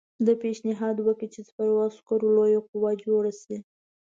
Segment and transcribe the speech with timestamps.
[0.25, 3.57] ده پېشنهاد وکړ چې سپرو عسکرو لویه قوه جوړه شي.